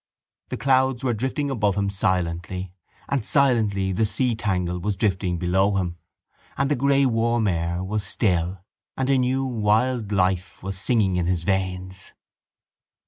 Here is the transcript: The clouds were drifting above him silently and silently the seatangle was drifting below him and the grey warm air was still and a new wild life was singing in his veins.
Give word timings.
The 0.49 0.57
clouds 0.57 1.03
were 1.03 1.13
drifting 1.13 1.51
above 1.51 1.75
him 1.77 1.91
silently 1.91 2.73
and 3.07 3.23
silently 3.23 3.91
the 3.91 4.01
seatangle 4.01 4.81
was 4.81 4.95
drifting 4.95 5.37
below 5.37 5.75
him 5.77 5.99
and 6.57 6.71
the 6.71 6.75
grey 6.75 7.05
warm 7.05 7.47
air 7.47 7.83
was 7.83 8.03
still 8.03 8.65
and 8.97 9.11
a 9.11 9.17
new 9.19 9.45
wild 9.45 10.11
life 10.11 10.63
was 10.63 10.75
singing 10.75 11.17
in 11.17 11.27
his 11.27 11.43
veins. 11.43 12.13